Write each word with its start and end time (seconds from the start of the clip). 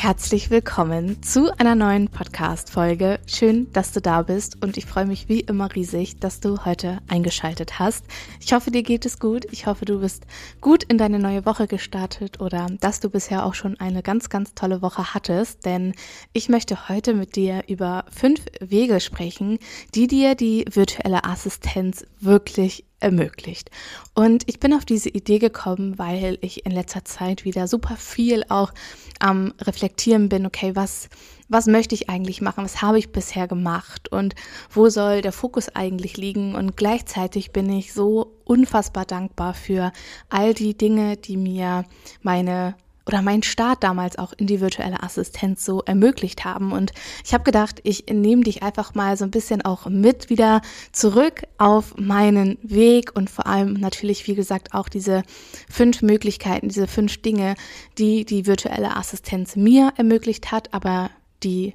Herzlich 0.00 0.48
willkommen 0.50 1.24
zu 1.24 1.50
einer 1.58 1.74
neuen 1.74 2.06
Podcast-Folge. 2.06 3.18
Schön, 3.26 3.66
dass 3.72 3.90
du 3.90 4.00
da 4.00 4.22
bist 4.22 4.62
und 4.62 4.76
ich 4.76 4.86
freue 4.86 5.06
mich 5.06 5.28
wie 5.28 5.40
immer 5.40 5.74
riesig, 5.74 6.20
dass 6.20 6.38
du 6.38 6.64
heute 6.64 7.00
eingeschaltet 7.08 7.80
hast. 7.80 8.04
Ich 8.40 8.52
hoffe, 8.52 8.70
dir 8.70 8.84
geht 8.84 9.04
es 9.06 9.18
gut. 9.18 9.46
Ich 9.50 9.66
hoffe, 9.66 9.86
du 9.86 9.98
bist 9.98 10.24
gut 10.60 10.84
in 10.84 10.98
deine 10.98 11.18
neue 11.18 11.44
Woche 11.44 11.66
gestartet 11.66 12.40
oder 12.40 12.68
dass 12.80 13.00
du 13.00 13.10
bisher 13.10 13.44
auch 13.44 13.54
schon 13.54 13.80
eine 13.80 14.04
ganz, 14.04 14.28
ganz 14.28 14.54
tolle 14.54 14.82
Woche 14.82 15.14
hattest, 15.14 15.66
denn 15.66 15.94
ich 16.32 16.48
möchte 16.48 16.88
heute 16.88 17.12
mit 17.12 17.34
dir 17.34 17.64
über 17.66 18.04
fünf 18.08 18.40
Wege 18.60 19.00
sprechen, 19.00 19.58
die 19.96 20.06
dir 20.06 20.36
die 20.36 20.64
virtuelle 20.70 21.24
Assistenz 21.24 22.06
wirklich 22.20 22.84
ermöglicht. 23.00 23.70
Und 24.14 24.42
ich 24.46 24.60
bin 24.60 24.72
auf 24.74 24.84
diese 24.84 25.08
Idee 25.08 25.38
gekommen, 25.38 25.98
weil 25.98 26.38
ich 26.40 26.66
in 26.66 26.72
letzter 26.72 27.04
Zeit 27.04 27.44
wieder 27.44 27.68
super 27.68 27.96
viel 27.96 28.44
auch 28.48 28.72
am 29.20 29.54
Reflektieren 29.60 30.28
bin, 30.28 30.46
okay, 30.46 30.74
was, 30.74 31.08
was 31.48 31.66
möchte 31.66 31.94
ich 31.94 32.08
eigentlich 32.08 32.40
machen, 32.40 32.64
was 32.64 32.82
habe 32.82 32.98
ich 32.98 33.12
bisher 33.12 33.48
gemacht 33.48 34.10
und 34.10 34.34
wo 34.70 34.88
soll 34.88 35.22
der 35.22 35.32
Fokus 35.32 35.68
eigentlich 35.68 36.16
liegen. 36.16 36.54
Und 36.54 36.76
gleichzeitig 36.76 37.52
bin 37.52 37.70
ich 37.70 37.92
so 37.92 38.38
unfassbar 38.44 39.04
dankbar 39.04 39.54
für 39.54 39.92
all 40.28 40.54
die 40.54 40.76
Dinge, 40.76 41.16
die 41.16 41.36
mir 41.36 41.84
meine 42.22 42.76
oder 43.08 43.22
mein 43.22 43.42
Start 43.42 43.82
damals 43.82 44.18
auch 44.18 44.34
in 44.36 44.46
die 44.46 44.60
virtuelle 44.60 45.02
Assistenz 45.02 45.64
so 45.64 45.82
ermöglicht 45.82 46.44
haben. 46.44 46.72
Und 46.72 46.92
ich 47.24 47.32
habe 47.32 47.42
gedacht, 47.42 47.80
ich 47.82 48.04
nehme 48.06 48.44
dich 48.44 48.62
einfach 48.62 48.94
mal 48.94 49.16
so 49.16 49.24
ein 49.24 49.30
bisschen 49.30 49.62
auch 49.62 49.86
mit 49.86 50.28
wieder 50.28 50.60
zurück 50.92 51.42
auf 51.56 51.96
meinen 51.96 52.58
Weg 52.62 53.16
und 53.16 53.30
vor 53.30 53.46
allem 53.46 53.72
natürlich, 53.72 54.26
wie 54.28 54.34
gesagt, 54.34 54.74
auch 54.74 54.90
diese 54.90 55.22
fünf 55.70 56.02
Möglichkeiten, 56.02 56.68
diese 56.68 56.86
fünf 56.86 57.20
Dinge, 57.22 57.54
die 57.96 58.26
die 58.26 58.46
virtuelle 58.46 58.94
Assistenz 58.94 59.56
mir 59.56 59.92
ermöglicht 59.96 60.52
hat, 60.52 60.74
aber 60.74 61.10
die 61.42 61.74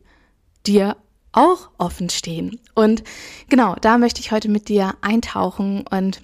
dir 0.68 0.98
auch 1.32 1.72
offen 1.80 2.12
stehen. 2.12 2.60
Und 2.76 3.04
genau, 3.50 3.76
da 3.82 3.98
möchte 3.98 4.22
ich 4.22 4.32
heute 4.32 4.50
mit 4.50 4.70
dir 4.70 4.94
eintauchen 5.02 5.84
und 5.90 6.22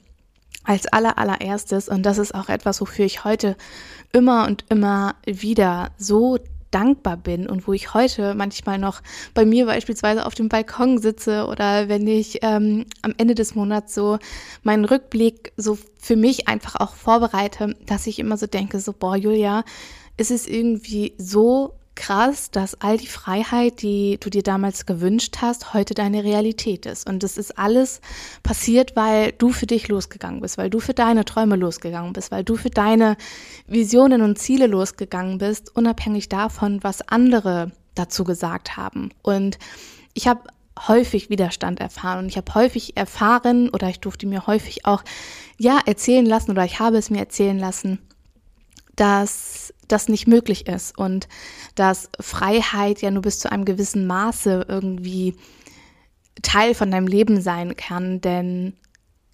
als 0.64 0.88
aller 0.88 1.18
allererstes, 1.18 1.90
und 1.90 2.04
das 2.04 2.18
ist 2.18 2.36
auch 2.36 2.50
etwas, 2.50 2.82
wofür 2.82 3.06
ich 3.06 3.24
heute 3.24 3.56
immer 4.12 4.48
und 4.48 4.66
immer 4.70 5.16
wieder 5.26 5.92
so 5.98 6.38
dankbar 6.72 7.18
bin 7.18 7.50
und 7.50 7.68
wo 7.68 7.74
ich 7.74 7.94
heute 7.94 8.36
manchmal 8.36 8.78
noch 8.78 9.02
bei 9.34 9.46
mir 9.46 9.66
beispielsweise 9.66 10.26
auf 10.26 10.36
dem 10.36 10.50
Balkon 10.50 11.00
sitze 11.00 11.48
oder 11.48 11.90
wenn 11.90 12.08
ich 12.08 12.40
ähm, 12.44 12.86
am 13.02 13.14
Ende 13.18 13.36
des 13.36 13.56
Monats 13.56 13.96
so 13.96 14.20
meinen 14.64 14.86
Rückblick 14.86 15.52
so 15.58 15.78
für 16.00 16.16
mich 16.16 16.48
einfach 16.48 16.76
auch 16.76 16.94
vorbereite, 16.94 17.76
dass 17.86 18.08
ich 18.08 18.20
immer 18.20 18.38
so 18.38 18.46
denke, 18.46 18.80
so, 18.80 18.94
boah, 18.94 19.16
Julia, 19.16 19.64
es 20.18 20.32
ist 20.32 20.48
irgendwie 20.48 21.14
so 21.18 21.79
krass, 22.00 22.50
dass 22.50 22.80
all 22.82 22.98
die 22.98 23.08
Freiheit, 23.08 23.82
die 23.82 24.18
du 24.20 24.30
dir 24.30 24.42
damals 24.42 24.86
gewünscht 24.86 25.38
hast, 25.42 25.74
heute 25.74 25.94
deine 25.94 26.24
Realität 26.24 26.86
ist. 26.86 27.08
Und 27.08 27.24
das 27.24 27.38
ist 27.38 27.60
alles 27.60 28.00
passiert, 28.42 28.96
weil 28.96 29.34
du 29.34 29.52
für 29.52 29.68
dich 29.68 29.90
losgegangen 29.90 30.40
bist, 30.40 30.58
weil 30.58 30.70
du 30.70 30.80
für 30.80 30.94
deine 30.94 31.26
Träume 31.26 31.58
losgegangen 31.58 32.14
bist, 32.14 32.32
weil 32.32 32.44
du 32.44 32.56
für 32.56 32.70
deine 32.70 33.18
Visionen 33.68 34.22
und 34.22 34.40
Ziele 34.40 34.68
losgegangen 34.68 35.38
bist, 35.38 35.76
unabhängig 35.76 36.30
davon, 36.30 36.82
was 36.84 37.08
andere 37.08 37.72
dazu 37.96 38.24
gesagt 38.24 38.78
haben. 38.78 39.10
Und 39.22 39.60
ich 40.14 40.28
habe 40.28 40.44
häufig 40.88 41.30
Widerstand 41.30 41.82
erfahren 41.82 42.20
und 42.20 42.28
ich 42.28 42.38
habe 42.38 42.54
häufig 42.56 42.96
erfahren 42.96 43.70
oder 43.70 43.90
ich 43.90 44.00
durfte 44.00 44.26
mir 44.26 44.48
häufig 44.48 44.86
auch 44.86 45.04
ja 45.58 45.80
erzählen 45.86 46.26
lassen 46.26 46.52
oder 46.52 46.64
ich 46.64 46.80
habe 46.80 46.98
es 46.98 47.10
mir 47.10 47.20
erzählen 47.20 47.60
lassen, 47.60 48.00
dass 49.00 49.74
das 49.88 50.10
nicht 50.10 50.28
möglich 50.28 50.68
ist 50.68 50.98
und 50.98 51.28
dass 51.76 52.10
Freiheit 52.20 53.02
ja 53.02 53.12
nur 53.12 53.22
bis 53.22 53.40
zu 53.40 53.52
einem 53.52 53.66
gewissen 53.66 54.06
Maße 54.08 54.66
irgendwie 54.68 55.36
Teil 56.42 56.74
von 56.74 56.92
deinem 56.92 57.08
Leben 57.08 57.42
sein 57.42 57.76
kann, 57.76 58.22
denn 58.22 58.74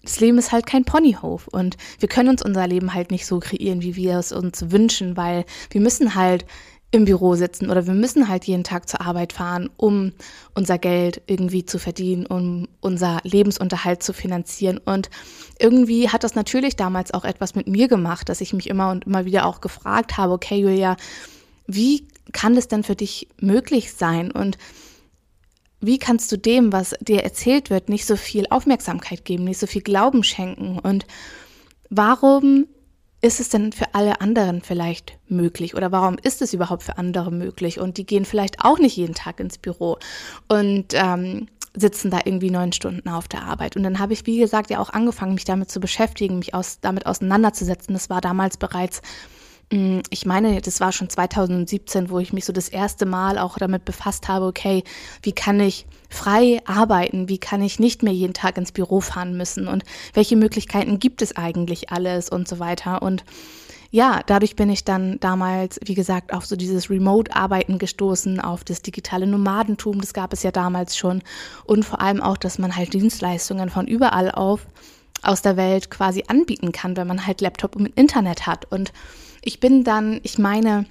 das 0.02 0.20
Leben 0.20 0.38
ist 0.38 0.52
halt 0.52 0.66
kein 0.66 0.84
Ponyhof 0.84 1.48
und 1.48 1.76
wir 1.98 2.08
können 2.08 2.28
uns 2.28 2.42
unser 2.42 2.66
Leben 2.66 2.94
halt 2.94 3.10
nicht 3.10 3.26
so 3.26 3.40
kreieren, 3.40 3.82
wie 3.82 3.96
wir 3.96 4.18
es 4.18 4.32
uns 4.32 4.70
wünschen, 4.70 5.16
weil 5.16 5.44
wir 5.70 5.80
müssen 5.80 6.14
halt 6.14 6.46
im 6.92 7.04
Büro 7.04 7.34
sitzen 7.34 7.70
oder 7.70 7.86
wir 7.86 7.94
müssen 7.94 8.28
halt 8.28 8.44
jeden 8.44 8.64
Tag 8.64 8.88
zur 8.88 9.00
Arbeit 9.00 9.32
fahren, 9.32 9.70
um 9.76 10.12
unser 10.54 10.78
Geld 10.78 11.20
irgendwie 11.26 11.66
zu 11.66 11.78
verdienen, 11.78 12.26
um 12.26 12.68
unser 12.80 13.20
Lebensunterhalt 13.24 14.02
zu 14.02 14.12
finanzieren. 14.12 14.78
Und 14.78 15.10
irgendwie 15.58 16.08
hat 16.08 16.22
das 16.22 16.36
natürlich 16.36 16.76
damals 16.76 17.12
auch 17.12 17.24
etwas 17.24 17.54
mit 17.54 17.66
mir 17.66 17.88
gemacht, 17.88 18.28
dass 18.28 18.40
ich 18.40 18.52
mich 18.52 18.68
immer 18.68 18.90
und 18.90 19.04
immer 19.04 19.24
wieder 19.24 19.46
auch 19.46 19.60
gefragt 19.60 20.16
habe, 20.16 20.32
okay, 20.32 20.56
Julia, 20.56 20.96
wie 21.66 22.06
kann 22.32 22.56
es 22.56 22.68
denn 22.68 22.84
für 22.84 22.96
dich 22.96 23.28
möglich 23.40 23.92
sein? 23.92 24.30
Und 24.30 24.56
wie 25.80 25.98
kannst 25.98 26.30
du 26.30 26.38
dem, 26.38 26.72
was 26.72 26.94
dir 27.00 27.24
erzählt 27.24 27.68
wird, 27.68 27.88
nicht 27.88 28.06
so 28.06 28.16
viel 28.16 28.46
Aufmerksamkeit 28.48 29.24
geben, 29.24 29.44
nicht 29.44 29.58
so 29.58 29.66
viel 29.66 29.82
Glauben 29.82 30.22
schenken? 30.22 30.78
Und 30.78 31.04
warum 31.90 32.66
ist 33.26 33.40
es 33.40 33.48
denn 33.48 33.72
für 33.72 33.94
alle 33.94 34.20
anderen 34.20 34.62
vielleicht 34.62 35.18
möglich 35.28 35.74
oder 35.74 35.90
warum 35.90 36.16
ist 36.22 36.42
es 36.42 36.54
überhaupt 36.54 36.84
für 36.84 36.96
andere 36.96 37.32
möglich? 37.32 37.80
Und 37.80 37.98
die 37.98 38.06
gehen 38.06 38.24
vielleicht 38.24 38.64
auch 38.64 38.78
nicht 38.78 38.96
jeden 38.96 39.14
Tag 39.14 39.40
ins 39.40 39.58
Büro 39.58 39.98
und 40.48 40.94
ähm, 40.94 41.48
sitzen 41.74 42.10
da 42.10 42.20
irgendwie 42.24 42.50
neun 42.50 42.72
Stunden 42.72 43.08
auf 43.08 43.28
der 43.28 43.42
Arbeit. 43.42 43.76
Und 43.76 43.82
dann 43.82 43.98
habe 43.98 44.12
ich, 44.12 44.26
wie 44.26 44.38
gesagt, 44.38 44.70
ja 44.70 44.78
auch 44.78 44.90
angefangen, 44.90 45.34
mich 45.34 45.44
damit 45.44 45.70
zu 45.70 45.80
beschäftigen, 45.80 46.38
mich 46.38 46.54
aus, 46.54 46.80
damit 46.80 47.06
auseinanderzusetzen. 47.06 47.92
Das 47.92 48.08
war 48.08 48.20
damals 48.20 48.56
bereits 48.56 49.02
ich 49.68 50.26
meine, 50.26 50.60
das 50.60 50.80
war 50.80 50.92
schon 50.92 51.10
2017, 51.10 52.08
wo 52.08 52.20
ich 52.20 52.32
mich 52.32 52.44
so 52.44 52.52
das 52.52 52.68
erste 52.68 53.04
Mal 53.04 53.36
auch 53.36 53.58
damit 53.58 53.84
befasst 53.84 54.28
habe, 54.28 54.46
okay, 54.46 54.84
wie 55.22 55.32
kann 55.32 55.58
ich 55.58 55.86
frei 56.08 56.60
arbeiten? 56.66 57.28
Wie 57.28 57.38
kann 57.38 57.62
ich 57.62 57.80
nicht 57.80 58.04
mehr 58.04 58.12
jeden 58.12 58.32
Tag 58.32 58.58
ins 58.58 58.70
Büro 58.70 59.00
fahren 59.00 59.36
müssen? 59.36 59.66
Und 59.66 59.82
welche 60.14 60.36
Möglichkeiten 60.36 61.00
gibt 61.00 61.20
es 61.20 61.36
eigentlich 61.36 61.90
alles 61.90 62.28
und 62.28 62.46
so 62.46 62.60
weiter? 62.60 63.02
Und 63.02 63.24
ja, 63.90 64.20
dadurch 64.26 64.54
bin 64.54 64.70
ich 64.70 64.84
dann 64.84 65.18
damals, 65.18 65.80
wie 65.84 65.94
gesagt, 65.94 66.32
auf 66.32 66.46
so 66.46 66.54
dieses 66.54 66.88
Remote-Arbeiten 66.88 67.78
gestoßen, 67.78 68.38
auf 68.40 68.62
das 68.62 68.82
digitale 68.82 69.26
Nomadentum, 69.26 70.00
das 70.00 70.12
gab 70.12 70.32
es 70.32 70.44
ja 70.44 70.52
damals 70.52 70.96
schon. 70.96 71.22
Und 71.64 71.84
vor 71.84 72.00
allem 72.00 72.22
auch, 72.22 72.36
dass 72.36 72.58
man 72.58 72.76
halt 72.76 72.92
Dienstleistungen 72.92 73.68
von 73.68 73.88
überall 73.88 74.30
auf 74.30 74.66
aus 75.22 75.42
der 75.42 75.56
Welt 75.56 75.90
quasi 75.90 76.24
anbieten 76.26 76.72
kann, 76.72 76.96
wenn 76.96 77.06
man 77.06 77.26
halt 77.26 77.40
Laptop 77.40 77.76
und 77.76 77.86
Internet 77.86 78.46
hat. 78.46 78.70
Und 78.70 78.92
ich 79.42 79.60
bin 79.60 79.84
dann, 79.84 80.20
ich 80.22 80.38
meine, 80.38 80.86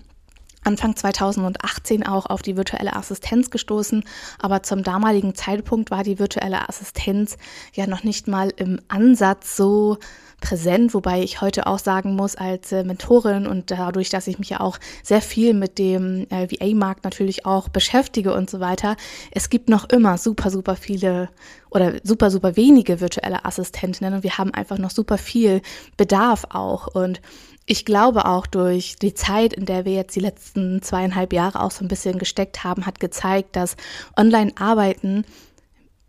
Anfang 0.66 0.96
2018 0.96 2.06
auch 2.06 2.26
auf 2.26 2.42
die 2.42 2.58
virtuelle 2.58 2.96
Assistenz 2.96 3.50
gestoßen, 3.50 4.03
aber 4.40 4.64
zum 4.64 4.84
damaligen 4.84 5.36
Zeitpunkt 5.36 5.92
war 5.92 6.03
die 6.03 6.20
virtuelle 6.20 6.68
Assistenz 6.68 7.38
ja 7.74 7.88
noch 7.88 8.03
nicht 8.03 8.28
mal 8.28 8.52
im 8.58 8.80
Ansatz 8.88 9.56
so 9.56 9.98
präsent, 10.42 10.94
wobei 10.94 11.24
ich 11.24 11.42
heute 11.42 11.66
auch 11.66 11.80
sagen 11.80 12.16
muss, 12.16 12.36
als 12.36 12.72
äh, 12.72 12.84
Mentorin 12.84 13.48
und 13.48 13.72
dadurch, 13.72 14.09
dass 14.09 14.28
ich 14.28 14.38
mich 14.38 14.50
ja 14.50 14.59
auch 14.59 14.78
sehr 15.02 15.22
viel 15.22 15.54
mit 15.54 15.80
dem 15.80 16.28
äh, 16.30 16.48
VA-Markt 16.50 17.04
natürlich 17.04 17.46
auch 17.46 17.70
beschäftige 17.70 18.34
und 18.34 18.50
so 18.50 18.60
weiter, 18.60 18.95
es 19.31 19.50
gibt 19.50 19.69
noch 19.69 19.89
immer 19.89 20.18
super, 20.18 20.50
super 20.50 20.75
viele 20.75 21.30
oder 21.69 21.94
super, 22.04 22.31
super 22.31 22.56
wenige 22.56 23.01
virtuelle 23.01 23.44
Assistentinnen 23.45 24.13
und 24.13 24.24
wir 24.24 24.38
haben 24.38 24.54
einfach 24.54 24.78
noch 24.78 24.92
super 24.92 25.18
viel 25.18 25.62
Bedarf 25.98 26.45
auch. 26.50 26.88
Und 26.88 27.22
ich 27.65 27.85
glaube 27.85 28.25
auch 28.25 28.45
durch 28.45 28.95
die 28.97 29.13
Zeit, 29.13 29.53
in 29.53 29.65
der 29.65 29.85
wir 29.85 29.94
jetzt 29.94 30.15
die 30.15 30.21
letzten 30.21 30.81
zweieinhalb 30.81 31.33
Jahre 31.33 31.62
auch 31.62 31.71
so 31.71 31.83
ein 31.83 31.88
bisschen 31.88 32.19
gesteckt 32.19 32.63
haben, 32.63 32.85
hat 32.85 33.00
gezeigt, 33.00 33.56
dass 33.56 33.75
Online-Arbeiten 34.15 35.25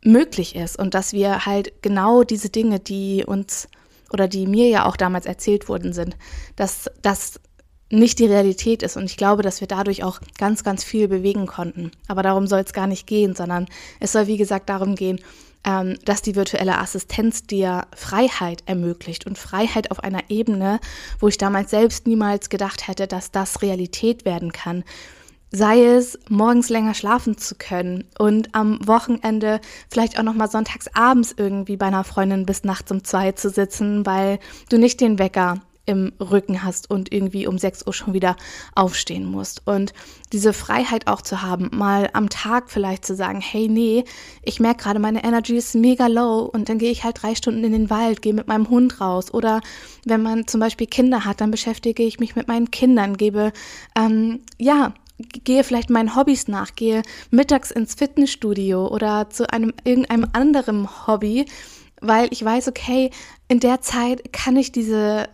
möglich 0.02 0.54
ist 0.54 0.78
und 0.78 0.94
dass 0.94 1.12
wir 1.12 1.46
halt 1.46 1.82
genau 1.82 2.22
diese 2.22 2.50
Dinge, 2.50 2.78
die 2.78 3.24
uns 3.26 3.68
oder 4.12 4.28
die 4.28 4.46
mir 4.46 4.68
ja 4.68 4.84
auch 4.84 4.96
damals 4.96 5.26
erzählt 5.26 5.68
worden 5.68 5.92
sind, 5.92 6.16
dass 6.54 6.90
das 7.02 7.40
nicht 7.90 8.18
die 8.18 8.26
Realität 8.26 8.82
ist. 8.82 8.96
Und 8.96 9.04
ich 9.04 9.16
glaube, 9.16 9.42
dass 9.42 9.60
wir 9.60 9.68
dadurch 9.68 10.04
auch 10.04 10.20
ganz, 10.38 10.64
ganz 10.64 10.84
viel 10.84 11.08
bewegen 11.08 11.46
konnten. 11.46 11.90
Aber 12.08 12.22
darum 12.22 12.46
soll 12.46 12.60
es 12.60 12.72
gar 12.72 12.86
nicht 12.86 13.06
gehen, 13.06 13.34
sondern 13.34 13.66
es 14.00 14.12
soll, 14.12 14.26
wie 14.26 14.36
gesagt, 14.36 14.68
darum 14.68 14.94
gehen, 14.94 15.20
ähm, 15.66 15.98
dass 16.04 16.22
die 16.22 16.36
virtuelle 16.36 16.78
Assistenz 16.78 17.42
dir 17.42 17.86
Freiheit 17.94 18.62
ermöglicht 18.66 19.26
und 19.26 19.36
Freiheit 19.36 19.90
auf 19.90 20.00
einer 20.00 20.30
Ebene, 20.30 20.80
wo 21.18 21.28
ich 21.28 21.36
damals 21.38 21.70
selbst 21.70 22.06
niemals 22.06 22.48
gedacht 22.48 22.88
hätte, 22.88 23.06
dass 23.06 23.32
das 23.32 23.60
Realität 23.62 24.24
werden 24.24 24.52
kann. 24.52 24.84
sei 25.52 25.84
es 25.84 26.18
morgens 26.28 26.68
länger 26.70 26.92
schlafen 26.92 27.38
zu 27.38 27.54
können 27.54 28.04
und 28.18 28.54
am 28.54 28.78
Wochenende 28.86 29.60
vielleicht 29.88 30.18
auch 30.18 30.24
noch 30.24 30.34
mal 30.34 30.50
sonntags 30.50 30.88
abends 30.92 31.34
irgendwie 31.36 31.76
bei 31.76 31.86
einer 31.86 32.04
Freundin 32.04 32.46
bis 32.46 32.64
nachts 32.64 32.90
um 32.90 33.04
zwei 33.04 33.32
zu 33.32 33.48
sitzen, 33.48 34.04
weil 34.04 34.38
du 34.68 34.76
nicht 34.76 35.00
den 35.00 35.18
Wecker 35.18 35.62
im 35.86 36.12
Rücken 36.20 36.62
hast 36.62 36.90
und 36.90 37.12
irgendwie 37.12 37.46
um 37.46 37.58
6 37.58 37.86
Uhr 37.86 37.94
schon 37.94 38.12
wieder 38.12 38.36
aufstehen 38.74 39.24
musst. 39.24 39.62
Und 39.66 39.94
diese 40.32 40.52
Freiheit 40.52 41.06
auch 41.06 41.22
zu 41.22 41.42
haben, 41.42 41.70
mal 41.72 42.10
am 42.12 42.28
Tag 42.28 42.70
vielleicht 42.70 43.04
zu 43.04 43.14
sagen, 43.14 43.40
hey, 43.40 43.68
nee, 43.68 44.04
ich 44.42 44.60
merke 44.60 44.82
gerade, 44.82 44.98
meine 44.98 45.24
Energy 45.24 45.56
ist 45.56 45.74
mega 45.74 46.08
low 46.08 46.40
und 46.52 46.68
dann 46.68 46.78
gehe 46.78 46.90
ich 46.90 47.04
halt 47.04 47.22
drei 47.22 47.34
Stunden 47.34 47.64
in 47.64 47.72
den 47.72 47.90
Wald, 47.90 48.20
gehe 48.20 48.34
mit 48.34 48.48
meinem 48.48 48.68
Hund 48.68 49.00
raus. 49.00 49.32
Oder 49.32 49.60
wenn 50.04 50.22
man 50.22 50.46
zum 50.46 50.60
Beispiel 50.60 50.88
Kinder 50.88 51.24
hat, 51.24 51.40
dann 51.40 51.50
beschäftige 51.50 52.02
ich 52.02 52.18
mich 52.18 52.36
mit 52.36 52.48
meinen 52.48 52.70
Kindern, 52.70 53.16
gebe, 53.16 53.52
ähm, 53.96 54.40
ja, 54.58 54.92
gehe 55.18 55.64
vielleicht 55.64 55.90
meinen 55.90 56.14
Hobbys 56.14 56.48
nach, 56.48 56.74
gehe 56.74 57.02
mittags 57.30 57.70
ins 57.70 57.94
Fitnessstudio 57.94 58.88
oder 58.88 59.30
zu 59.30 59.50
einem 59.50 59.72
irgendeinem 59.84 60.26
anderen 60.32 61.06
Hobby, 61.06 61.46
weil 62.00 62.28
ich 62.30 62.44
weiß, 62.44 62.68
okay, 62.68 63.10
in 63.48 63.60
der 63.60 63.80
Zeit 63.80 64.32
kann 64.32 64.56
ich 64.56 64.72
diese 64.72 65.28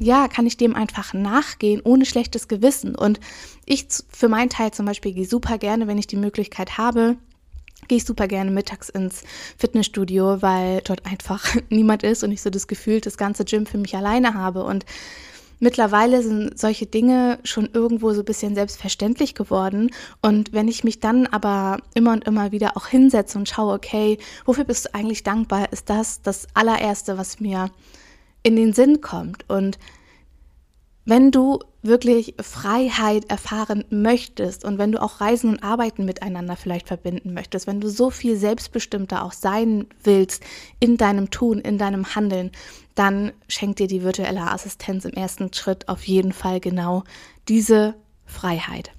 ja, 0.00 0.28
kann 0.28 0.46
ich 0.46 0.56
dem 0.56 0.74
einfach 0.74 1.12
nachgehen, 1.12 1.82
ohne 1.84 2.06
schlechtes 2.06 2.48
Gewissen. 2.48 2.94
Und 2.94 3.20
ich 3.66 3.86
für 4.08 4.28
meinen 4.28 4.48
Teil 4.48 4.72
zum 4.72 4.86
Beispiel 4.86 5.12
gehe 5.12 5.26
super 5.26 5.58
gerne, 5.58 5.86
wenn 5.86 5.98
ich 5.98 6.06
die 6.06 6.16
Möglichkeit 6.16 6.78
habe, 6.78 7.16
gehe 7.86 7.98
ich 7.98 8.06
super 8.06 8.26
gerne 8.26 8.50
mittags 8.50 8.88
ins 8.88 9.22
Fitnessstudio, 9.58 10.40
weil 10.40 10.80
dort 10.84 11.04
einfach 11.04 11.44
niemand 11.68 12.02
ist 12.02 12.24
und 12.24 12.32
ich 12.32 12.40
so 12.40 12.48
das 12.48 12.66
Gefühl, 12.66 13.00
das 13.02 13.18
ganze 13.18 13.44
Gym 13.44 13.66
für 13.66 13.76
mich 13.76 13.94
alleine 13.94 14.32
habe. 14.32 14.64
Und 14.64 14.86
mittlerweile 15.58 16.22
sind 16.22 16.58
solche 16.58 16.86
Dinge 16.86 17.38
schon 17.44 17.68
irgendwo 17.74 18.14
so 18.14 18.22
ein 18.22 18.24
bisschen 18.24 18.54
selbstverständlich 18.54 19.34
geworden. 19.34 19.90
Und 20.22 20.54
wenn 20.54 20.66
ich 20.66 20.82
mich 20.82 21.00
dann 21.00 21.26
aber 21.26 21.76
immer 21.92 22.12
und 22.12 22.24
immer 22.24 22.52
wieder 22.52 22.78
auch 22.78 22.86
hinsetze 22.86 23.36
und 23.36 23.50
schaue, 23.50 23.74
okay, 23.74 24.16
wofür 24.46 24.64
bist 24.64 24.86
du 24.86 24.94
eigentlich 24.94 25.24
dankbar, 25.24 25.70
ist 25.74 25.90
das 25.90 26.22
das 26.22 26.46
allererste, 26.54 27.18
was 27.18 27.38
mir 27.38 27.70
in 28.42 28.56
den 28.56 28.72
Sinn 28.72 29.00
kommt. 29.00 29.48
Und 29.48 29.78
wenn 31.04 31.30
du 31.30 31.58
wirklich 31.82 32.34
Freiheit 32.40 33.30
erfahren 33.30 33.84
möchtest 33.90 34.64
und 34.64 34.78
wenn 34.78 34.92
du 34.92 35.02
auch 35.02 35.20
Reisen 35.20 35.50
und 35.50 35.62
Arbeiten 35.62 36.04
miteinander 36.04 36.56
vielleicht 36.56 36.88
verbinden 36.88 37.32
möchtest, 37.32 37.66
wenn 37.66 37.80
du 37.80 37.88
so 37.88 38.10
viel 38.10 38.36
selbstbestimmter 38.36 39.24
auch 39.24 39.32
sein 39.32 39.86
willst 40.04 40.44
in 40.78 40.98
deinem 40.98 41.30
Tun, 41.30 41.58
in 41.58 41.78
deinem 41.78 42.14
Handeln, 42.14 42.50
dann 42.94 43.32
schenkt 43.48 43.78
dir 43.78 43.86
die 43.86 44.02
virtuelle 44.02 44.50
Assistenz 44.50 45.04
im 45.04 45.14
ersten 45.14 45.52
Schritt 45.52 45.88
auf 45.88 46.04
jeden 46.04 46.32
Fall 46.32 46.60
genau 46.60 47.04
diese 47.48 47.94
Freiheit. 48.26 48.92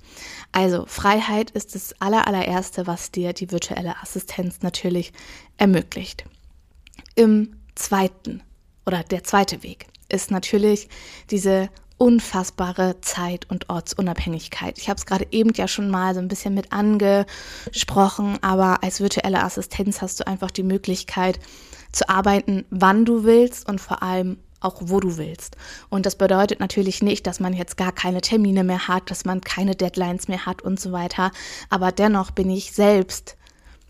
Also 0.51 0.85
Freiheit 0.87 1.51
ist 1.51 1.75
das 1.75 1.93
allerallererste, 2.01 2.87
was 2.87 3.11
dir 3.11 3.33
die 3.33 3.51
virtuelle 3.51 4.01
Assistenz 4.01 4.61
natürlich 4.61 5.13
ermöglicht. 5.57 6.25
Im 7.15 7.55
zweiten 7.75 8.41
oder 8.85 9.03
der 9.03 9.23
zweite 9.23 9.63
Weg 9.63 9.87
ist 10.09 10.31
natürlich 10.31 10.89
diese 11.29 11.69
unfassbare 11.97 12.99
Zeit- 13.01 13.47
und 13.51 13.69
Ortsunabhängigkeit. 13.69 14.79
Ich 14.79 14.89
habe 14.89 14.97
es 14.97 15.05
gerade 15.05 15.27
eben 15.29 15.53
ja 15.53 15.67
schon 15.67 15.91
mal 15.91 16.15
so 16.15 16.19
ein 16.19 16.27
bisschen 16.27 16.55
mit 16.55 16.73
angesprochen, 16.73 18.39
aber 18.41 18.83
als 18.83 19.01
virtuelle 19.01 19.43
Assistenz 19.43 20.01
hast 20.01 20.19
du 20.19 20.25
einfach 20.25 20.49
die 20.49 20.63
Möglichkeit 20.63 21.39
zu 21.91 22.09
arbeiten, 22.09 22.65
wann 22.71 23.05
du 23.05 23.23
willst 23.23 23.69
und 23.69 23.79
vor 23.79 24.01
allem 24.01 24.39
auch 24.61 24.77
wo 24.79 24.99
du 24.99 25.17
willst. 25.17 25.57
Und 25.89 26.05
das 26.05 26.15
bedeutet 26.15 26.59
natürlich 26.59 27.01
nicht, 27.03 27.27
dass 27.27 27.39
man 27.39 27.53
jetzt 27.53 27.77
gar 27.77 27.91
keine 27.91 28.21
Termine 28.21 28.63
mehr 28.63 28.87
hat, 28.87 29.11
dass 29.11 29.25
man 29.25 29.41
keine 29.41 29.75
Deadlines 29.75 30.27
mehr 30.27 30.45
hat 30.45 30.61
und 30.61 30.79
so 30.79 30.91
weiter. 30.91 31.31
Aber 31.69 31.91
dennoch 31.91 32.31
bin 32.31 32.49
ich 32.49 32.71
selbst 32.71 33.37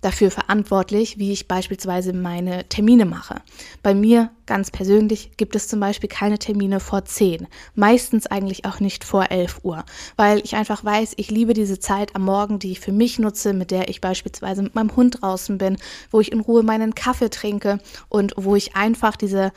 dafür 0.02 0.32
verantwortlich, 0.32 1.18
wie 1.20 1.32
ich 1.32 1.48
beispielsweise 1.48 2.12
meine 2.12 2.68
Termine 2.68 3.06
mache. 3.06 3.42
Bei 3.84 3.94
mir 3.94 4.32
ganz 4.46 4.72
persönlich 4.72 5.32
gibt 5.38 5.56
es 5.56 5.68
zum 5.68 5.80
Beispiel 5.80 6.10
keine 6.10 6.40
Termine 6.40 6.80
vor 6.80 7.06
10, 7.06 7.48
meistens 7.76 8.28
eigentlich 8.28 8.66
auch 8.66 8.80
nicht 8.80 9.04
vor 9.04 9.32
11 9.32 9.62
Uhr, 9.64 9.86
weil 10.18 10.40
ich 10.40 10.56
einfach 10.56 10.84
weiß, 10.84 11.14
ich 11.18 11.32
liebe 11.32 11.54
diese 11.54 11.80
Zeit 11.80 12.16
am 12.16 12.26
Morgen, 12.26 12.60
die 12.60 12.72
ich 12.72 12.80
für 12.80 12.92
mich 12.92 13.20
nutze, 13.20 13.54
mit 13.54 13.72
der 13.72 13.90
ich 13.90 14.02
beispielsweise 14.02 14.64
mit 14.64 14.76
meinem 14.76 14.96
Hund 14.96 15.22
draußen 15.22 15.58
bin, 15.58 15.78
wo 16.10 16.20
ich 16.20 16.32
in 16.32 16.42
Ruhe 16.42 16.64
meinen 16.64 16.96
Kaffee 16.96 17.30
trinke 17.30 17.80
und 18.10 18.34
wo 18.36 18.56
ich 18.56 18.76
einfach 18.76 19.16
diese 19.16 19.54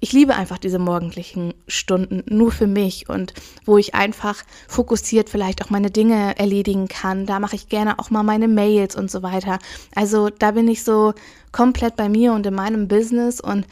ich 0.00 0.12
liebe 0.12 0.34
einfach 0.34 0.58
diese 0.58 0.78
morgendlichen 0.78 1.54
Stunden 1.66 2.22
nur 2.28 2.52
für 2.52 2.66
mich 2.66 3.08
und 3.08 3.32
wo 3.64 3.78
ich 3.78 3.94
einfach 3.94 4.42
fokussiert 4.68 5.30
vielleicht 5.30 5.64
auch 5.64 5.70
meine 5.70 5.90
Dinge 5.90 6.38
erledigen 6.38 6.86
kann. 6.86 7.24
Da 7.24 7.40
mache 7.40 7.56
ich 7.56 7.68
gerne 7.68 7.98
auch 7.98 8.10
mal 8.10 8.22
meine 8.22 8.46
Mails 8.48 8.94
und 8.94 9.10
so 9.10 9.22
weiter. 9.22 9.58
Also 9.94 10.28
da 10.28 10.50
bin 10.50 10.68
ich 10.68 10.84
so 10.84 11.14
komplett 11.50 11.96
bei 11.96 12.08
mir 12.08 12.34
und 12.34 12.44
in 12.46 12.54
meinem 12.54 12.88
Business 12.88 13.40
und 13.40 13.66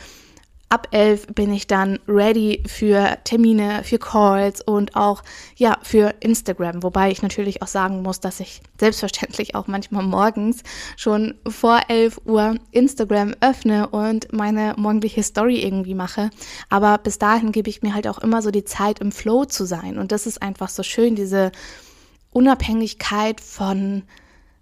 ab 0.69 0.89
elf 0.91 1.27
bin 1.29 1.53
ich 1.53 1.67
dann 1.67 1.99
ready 2.09 2.63
für 2.67 3.19
Termine, 3.25 3.83
für 3.85 3.99
Calls 3.99 4.61
und 4.61 4.97
auch 4.97 5.23
ja 5.57 5.79
für 5.83 6.15
Instagram. 6.21 6.83
Wobei 6.83 7.11
ich 7.11 7.23
natürlich 7.23 7.63
auch 7.63 7.69
sagen 7.69 8.03
muss, 8.03 8.21
dass 8.21 8.41
ich 8.41 8.61
selbstverständlich 8.81 9.55
auch 9.55 9.67
manchmal 9.67 10.05
morgens 10.05 10.63
schon 10.97 11.35
vor 11.47 11.81
11 11.89 12.21
Uhr 12.25 12.57
Instagram 12.73 13.35
öffne 13.41 13.89
und 13.89 14.33
meine 14.33 14.75
morgendliche 14.77 15.23
Story 15.23 15.61
irgendwie 15.61 15.95
mache. 15.95 16.31
Aber 16.71 16.99
bis 16.99 17.19
dahin 17.19 17.53
gebe 17.53 17.71
ich 17.71 17.83
mir 17.83 17.95
halt 17.95 18.09
auch 18.09 18.19
immer 18.19 18.43
so 18.43 18.51
die 18.51 18.65
Zeit 18.65 18.99
im 19.01 19.13
Flow 19.13 19.45
zu 19.45 19.65
sein. 19.65 19.99
Und 19.99 20.13
das 20.13 20.27
ist 20.27 20.43
einfach 20.43 20.69
so 20.69 20.83
schön, 20.83 21.15
diese 21.15 21.53
Unabhängigkeit 22.33 23.41
von 23.41 24.03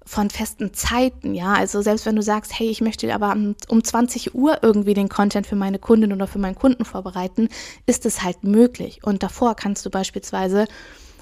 von 0.05 0.31
festen 0.31 0.75
Zeiten, 0.75 1.35
ja. 1.35 1.53
Also 1.55 1.83
selbst 1.83 2.07
wenn 2.07 2.17
du 2.17 2.23
sagst, 2.23 2.59
hey, 2.59 2.69
ich 2.69 2.81
möchte 2.81 3.13
aber 3.15 3.37
um 3.69 3.85
20 3.85 4.35
Uhr 4.35 4.59
irgendwie 4.63 4.95
den 4.95 5.09
Content 5.09 5.47
für 5.47 5.57
meine 5.57 5.79
Kundin 5.79 6.13
oder 6.13 6.27
für 6.27 6.39
meinen 6.39 6.57
Kunden 6.57 6.85
vorbereiten, 6.85 7.49
ist 7.87 8.07
es 8.07 8.23
halt 8.23 8.45
möglich. 8.45 9.01
Und 9.05 9.23
davor 9.23 9.55
kannst 9.55 9.87
du 9.87 9.91
beispielsweise 9.91 10.67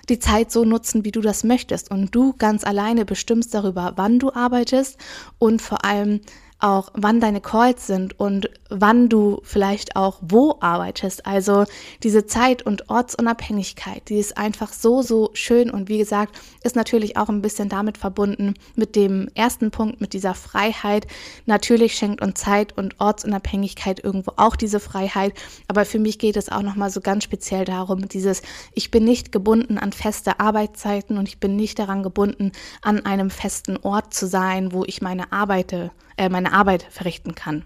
die 0.09 0.19
Zeit 0.19 0.51
so 0.51 0.65
nutzen, 0.65 1.05
wie 1.05 1.13
du 1.13 1.21
das 1.21 1.45
möchtest. 1.45 1.91
Und 1.91 2.15
du 2.15 2.35
ganz 2.37 2.65
alleine 2.65 3.05
bestimmst 3.05 3.55
darüber, 3.55 3.93
wann 3.97 4.19
du 4.19 4.33
arbeitest 4.33 4.99
und 5.39 5.63
vor 5.63 5.85
allem, 5.85 6.21
auch 6.61 6.91
wann 6.95 7.21
deine 7.21 7.41
Calls 7.41 7.87
sind 7.87 8.19
und 8.19 8.51
wann 8.69 9.09
du 9.09 9.41
vielleicht 9.43 9.97
auch 9.97 10.19
wo 10.21 10.57
arbeitest. 10.61 11.27
Also 11.27 11.65
diese 12.03 12.27
Zeit- 12.27 12.63
und 12.63 12.89
Ortsunabhängigkeit, 12.89 14.09
die 14.09 14.19
ist 14.19 14.39
einfach 14.39 14.73
so, 14.73 15.03
so 15.03 15.31
schön 15.35 15.71
und 15.71 15.89
wie 15.89 15.99
gesagt, 15.99 16.39
ist 16.63 16.77
natürlich 16.77 17.17
auch 17.17 17.29
ein 17.29 17.43
bisschen 17.43 17.69
damit 17.69 17.99
verbunden 17.99 18.55
mit 18.77 18.97
dem 18.97 19.29
ersten 19.35 19.71
Punkt, 19.71 20.01
mit 20.01 20.13
dieser 20.13 20.35
Freiheit. 20.35 21.07
Natürlich 21.47 21.95
schenkt 21.95 22.23
uns 22.23 22.41
Zeit 22.41 22.77
und 22.77 23.01
Ortsunabhängigkeit 23.01 24.03
irgendwo 24.03 24.33
auch 24.37 24.57
diese 24.57 24.81
Freiheit, 24.81 25.35
aber 25.69 25.85
für 25.85 25.99
mich 25.99 26.19
geht 26.19 26.37
es 26.37 26.51
auch 26.51 26.63
nochmal 26.63 26.91
so 26.91 27.01
ganz 27.01 27.25
speziell 27.25 27.65
darum, 27.65 28.09
dieses, 28.09 28.43
ich 28.75 28.91
bin 28.91 29.05
nicht 29.05 29.33
gebunden 29.33 29.79
an 29.79 29.93
feste 29.93 30.41
Arbeitszeiten 30.41 31.19
und 31.19 31.29
ich 31.29 31.41
bin 31.41 31.57
nicht 31.57 31.79
daran 31.79 32.03
gebunden, 32.03 32.53
an 32.83 33.05
einem 33.05 33.31
festen 33.31 33.77
Ort 33.79 34.15
zu 34.15 34.27
sein, 34.27 34.73
wo 34.73 34.85
ich 34.85 35.03
meine 35.03 35.33
Arbeite 35.33 35.91
äh, 36.21 36.29
meine 36.29 36.53
Arbeit 36.53 36.83
verrichten 36.91 37.35
kann. 37.35 37.65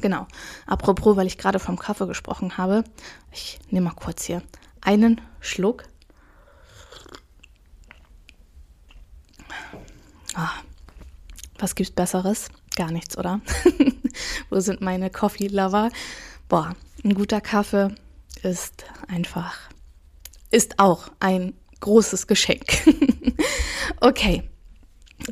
Genau. 0.00 0.26
Apropos, 0.66 1.16
weil 1.16 1.26
ich 1.26 1.36
gerade 1.36 1.58
vom 1.58 1.78
Kaffee 1.78 2.06
gesprochen 2.06 2.56
habe, 2.56 2.84
ich 3.32 3.58
nehme 3.70 3.86
mal 3.86 3.94
kurz 3.94 4.24
hier 4.24 4.42
einen 4.80 5.20
Schluck. 5.40 5.84
Ah, 10.34 10.52
was 11.58 11.74
gibt's 11.74 11.92
Besseres? 11.92 12.48
Gar 12.76 12.92
nichts, 12.92 13.16
oder? 13.18 13.42
Wo 14.50 14.60
sind 14.60 14.80
meine 14.80 15.10
Coffee 15.10 15.48
Lover? 15.48 15.90
Boah, 16.48 16.74
ein 17.04 17.14
guter 17.14 17.42
Kaffee 17.42 17.94
ist 18.42 18.86
einfach, 19.08 19.54
ist 20.50 20.78
auch 20.78 21.08
ein 21.20 21.52
großes 21.80 22.26
Geschenk. 22.26 22.64
okay, 24.00 24.48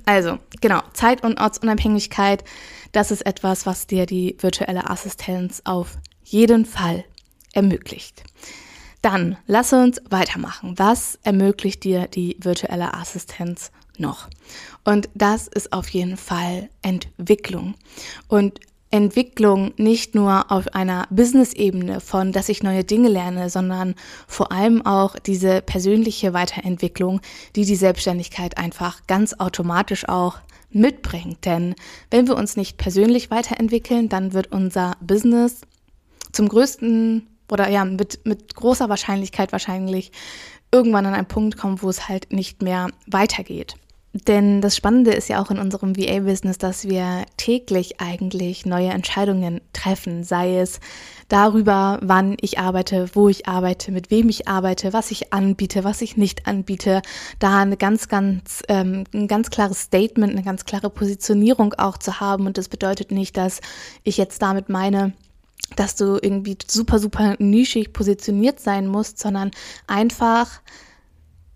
also, 0.05 0.39
genau, 0.61 0.83
Zeit- 0.93 1.23
und 1.25 1.41
Ortsunabhängigkeit, 1.41 2.45
das 2.93 3.11
ist 3.11 3.27
etwas, 3.27 3.67
was 3.67 3.87
dir 3.87 4.07
die 4.07 4.37
virtuelle 4.41 4.89
Assistenz 4.89 5.63
auf 5.65 5.99
jeden 6.23 6.65
Fall 6.65 7.05
ermöglicht. 7.53 8.25
Dann 9.03 9.37
lass 9.47 9.73
uns 9.73 10.01
weitermachen. 10.09 10.79
Was 10.79 11.19
ermöglicht 11.23 11.85
dir 11.85 12.07
die 12.07 12.37
virtuelle 12.41 12.95
Assistenz 12.95 13.71
noch? 13.99 14.29
Und 14.85 15.11
das 15.15 15.47
ist 15.49 15.73
auf 15.73 15.89
jeden 15.91 16.17
Fall 16.17 16.71
Entwicklung. 16.83 17.75
Und 18.29 18.61
Entwicklung 18.95 19.73
nicht 19.77 20.15
nur 20.15 20.53
auf 20.53 20.73
einer 20.73 21.09
Business-Ebene 21.11 21.99
von, 21.99 22.31
dass 22.31 22.49
ich 22.49 22.63
neue 22.63 22.85
Dinge 22.85 23.09
lerne, 23.09 23.51
sondern 23.51 23.97
vor 24.29 24.53
allem 24.53 24.87
auch 24.87 25.19
diese 25.19 25.63
persönliche 25.63 26.33
Weiterentwicklung, 26.33 27.21
die 27.57 27.65
die 27.65 27.75
Selbstständigkeit 27.75 28.57
einfach 28.57 29.05
ganz 29.09 29.35
automatisch 29.35 30.09
auch 30.09 30.39
mitbringt. 30.71 31.45
Denn 31.45 31.75
wenn 32.13 32.29
wir 32.29 32.37
uns 32.37 32.57
nicht 32.57 32.79
persönlich 32.79 33.33
weiterentwickeln, 33.33 34.09
dann 34.09 34.33
wird 34.33 34.53
unser 34.53 34.93
Business 35.01 35.63
zum 36.31 36.49
größten 36.49 37.27
oder 37.51 37.69
ja, 37.69 37.85
mit, 37.85 38.25
mit 38.25 38.55
großer 38.55 38.89
Wahrscheinlichkeit 38.89 39.51
wahrscheinlich 39.51 40.13
irgendwann 40.71 41.07
an 41.07 41.15
einen 41.15 41.27
Punkt 41.27 41.59
kommen, 41.59 41.83
wo 41.83 41.89
es 41.89 42.09
halt 42.09 42.33
nicht 42.33 42.63
mehr 42.63 42.91
weitergeht. 43.09 43.75
Denn 44.15 44.61
das 44.61 44.77
Spannende 44.77 45.11
ist 45.11 45.29
ja 45.29 45.43
auch 45.43 45.51
in 45.51 45.59
unserem 45.59 45.97
VA-Business, 45.97 46.57
dass 46.57 46.85
wir 46.85 47.25
täglich 47.37 48.01
eigentlich 48.01 48.65
neue 48.65 48.91
Entscheidungen 48.91 49.61
treffen, 49.73 50.23
sei 50.23 50.61
es 50.61 50.79
darüber, 51.29 51.99
wann 52.01 52.37
ich 52.41 52.61
arbeite, 52.61 53.09
wo 53.15 53.29
ich 53.29 53.49
arbeite, 53.49 53.91
mit 53.91 54.13
wem 54.13 54.29
ich 54.29 54.47
arbeite, 54.47 54.93
was 54.93 55.11
ich 55.11 55.33
anbiete, 55.33 55.83
was 55.83 56.01
ich 56.01 56.17
nicht 56.17 56.47
anbiete, 56.47 57.03
da 57.41 57.59
eine 57.59 57.77
ganz, 57.77 58.09
ganz, 58.09 58.63
ähm, 58.69 59.03
ein 59.13 59.27
ganz 59.27 59.51
klares 59.51 59.81
Statement, 59.81 60.33
eine 60.33 60.45
ganz 60.45 60.65
klare 60.65 60.91
Positionierung 60.91 61.75
auch 61.75 61.99
zu 61.99 62.21
haben. 62.21 62.47
Und 62.47 62.57
das 62.57 62.69
bedeutet 62.69 63.11
nicht, 63.11 63.37
dass 63.37 63.61
ich 64.05 64.17
jetzt 64.17 64.41
damit 64.43 64.69
meine, 64.69 65.13
dass 65.75 65.97
du 65.97 66.21
irgendwie 66.23 66.57
super, 66.65 67.01
super 67.01 67.35
nischig 67.41 67.93
positioniert 67.93 68.61
sein 68.61 68.87
musst, 68.87 69.19
sondern 69.19 69.51
einfach 69.89 70.61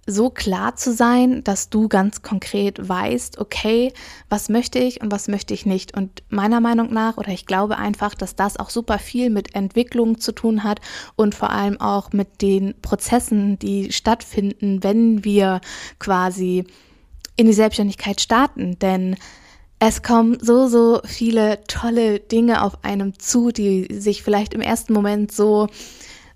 so 0.08 0.30
klar 0.30 0.74
zu 0.74 0.92
sein, 0.92 1.44
dass 1.44 1.68
du 1.68 1.86
ganz 1.88 2.22
konkret 2.22 2.88
weißt, 2.88 3.38
okay, 3.38 3.92
was 4.30 4.48
möchte 4.48 4.78
ich 4.78 5.02
und 5.02 5.12
was 5.12 5.28
möchte 5.28 5.52
ich 5.52 5.66
nicht. 5.66 5.94
Und 5.94 6.22
meiner 6.30 6.60
Meinung 6.60 6.92
nach, 6.92 7.18
oder 7.18 7.28
ich 7.28 7.44
glaube 7.44 7.76
einfach, 7.76 8.14
dass 8.14 8.34
das 8.34 8.56
auch 8.56 8.70
super 8.70 8.98
viel 8.98 9.28
mit 9.28 9.54
Entwicklung 9.54 10.18
zu 10.18 10.32
tun 10.32 10.64
hat 10.64 10.80
und 11.14 11.34
vor 11.34 11.50
allem 11.50 11.78
auch 11.80 12.12
mit 12.12 12.40
den 12.40 12.74
Prozessen, 12.80 13.58
die 13.58 13.92
stattfinden, 13.92 14.82
wenn 14.82 15.24
wir 15.24 15.60
quasi 15.98 16.64
in 17.36 17.46
die 17.46 17.52
Selbstständigkeit 17.52 18.20
starten. 18.20 18.78
Denn 18.78 19.16
es 19.78 20.02
kommen 20.02 20.38
so, 20.40 20.68
so 20.68 21.00
viele 21.04 21.62
tolle 21.68 22.18
Dinge 22.18 22.62
auf 22.62 22.82
einem 22.82 23.18
zu, 23.18 23.50
die 23.50 23.86
sich 23.90 24.22
vielleicht 24.22 24.54
im 24.54 24.62
ersten 24.62 24.94
Moment 24.94 25.32
so 25.32 25.68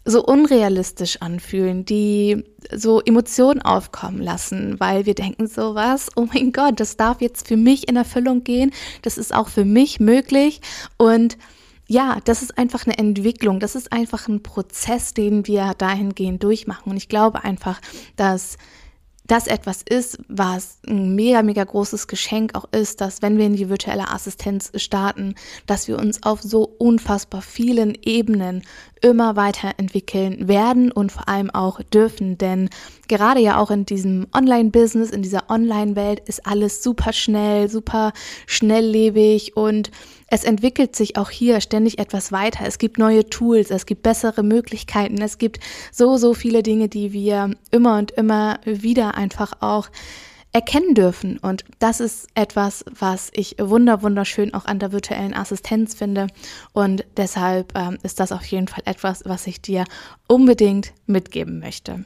so 0.05 0.25
unrealistisch 0.25 1.19
anfühlen, 1.21 1.85
die 1.85 2.45
so 2.75 3.01
Emotionen 3.01 3.63
aufkommen 3.63 4.21
lassen, 4.21 4.81
weil 4.81 5.07
wir 5.07 5.15
denken 5.15 5.47
so 5.47 5.75
was, 5.75 6.11
oh 6.17 6.27
mein 6.33 6.53
Gott, 6.53 6.81
das 6.81 6.97
darf 6.97 7.21
jetzt 7.21 7.47
für 7.47 7.57
mich 7.57 7.89
in 7.89 7.97
Erfüllung 7.97 8.43
gehen, 8.45 8.73
das 9.03 9.19
ist 9.19 9.35
auch 9.35 9.49
für 9.49 9.65
mich 9.65 10.01
möglich. 10.01 10.61
Und 10.97 11.39
ja, 11.87 12.19
das 12.25 12.43
ist 12.43 12.59
einfach 12.59 12.87
eine 12.87 12.99
Entwicklung, 12.99 13.61
das 13.61 13.75
ist 13.75 13.93
einfach 13.93 14.27
ein 14.29 14.43
Prozess, 14.43 15.15
den 15.15 15.47
wir 15.47 15.75
dahingehend 15.77 16.43
durchmachen. 16.43 16.91
Und 16.91 16.97
ich 16.97 17.09
glaube 17.09 17.45
einfach, 17.45 17.81
dass 18.17 18.57
das 19.25 19.47
etwas 19.47 19.83
ist, 19.83 20.19
was 20.29 20.79
ein 20.87 21.14
mega, 21.14 21.43
mega 21.43 21.62
großes 21.62 22.09
Geschenk 22.09 22.55
auch 22.55 22.67
ist, 22.73 23.00
dass 23.00 23.23
wenn 23.23 23.38
wir 23.38 23.47
in 23.47 23.57
die 23.57 23.69
virtuelle 23.69 24.11
Assistenz 24.11 24.73
starten, 24.76 25.35
dass 25.67 25.87
wir 25.87 25.99
uns 25.99 26.23
auf 26.25 26.43
so 26.43 26.64
unfassbar 26.64 27.41
vielen 27.41 27.97
Ebenen 28.02 28.62
immer 29.00 29.37
weiterentwickeln 29.37 30.49
werden 30.49 30.91
und 30.91 31.12
vor 31.12 31.29
allem 31.29 31.50
auch 31.50 31.83
dürfen. 31.83 32.37
Denn 32.38 32.69
gerade 33.09 33.41
ja 33.41 33.59
auch 33.59 33.71
in 33.71 33.87
diesem 33.87 34.26
Online-Business, 34.35 35.11
in 35.11 35.23
dieser 35.23 35.50
Online-Welt 35.50 36.21
ist 36.26 36.47
alles 36.47 36.83
super 36.83 37.12
schnell, 37.12 37.69
super 37.69 38.12
schnelllebig 38.47 39.57
und 39.57 39.91
es 40.33 40.45
entwickelt 40.45 40.97
sich 40.97 41.19
auch 41.19 41.29
hier 41.29 41.61
ständig 41.61 41.99
etwas 41.99 42.33
weiter. 42.33 42.65
Es 42.67 42.79
gibt 42.79 42.97
neue 42.97 43.29
Tools, 43.29 43.71
es 43.71 43.85
gibt 43.85 44.03
bessere 44.03 44.43
Möglichkeiten, 44.43 45.21
es 45.21 45.37
gibt 45.37 45.61
so, 45.93 46.17
so 46.17 46.33
viele 46.33 46.62
Dinge, 46.62 46.89
die 46.89 47.12
wir 47.12 47.51
immer 47.71 47.99
und 47.99 48.12
immer 48.12 48.59
wieder 48.65 49.15
einfach 49.15 49.53
auch 49.61 49.91
erkennen 50.51 50.95
dürfen. 50.95 51.37
Und 51.37 51.67
das 51.81 52.01
ist 52.01 52.29
etwas, 52.35 52.83
was 52.91 53.31
ich 53.35 53.57
wunder 53.59 54.01
wunderschön 54.01 54.55
auch 54.55 54.65
an 54.65 54.79
der 54.79 54.93
virtuellen 54.93 55.35
Assistenz 55.35 55.93
finde. 55.93 56.29
Und 56.73 57.05
deshalb 57.19 57.77
ähm, 57.77 57.99
ist 58.03 58.19
das 58.19 58.33
auf 58.33 58.47
jeden 58.47 58.69
Fall 58.69 58.85
etwas, 58.87 59.25
was 59.27 59.47
ich 59.47 59.61
dir 59.61 59.85
unbedingt 60.29 60.95
mitgeben 61.05 61.59
möchte. 61.59 62.05